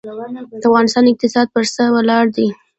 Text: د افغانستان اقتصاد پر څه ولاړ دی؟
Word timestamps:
د 0.61 0.63
افغانستان 0.69 1.05
اقتصاد 1.11 1.47
پر 1.55 1.65
څه 1.73 1.83
ولاړ 1.95 2.25
دی؟ 2.35 2.47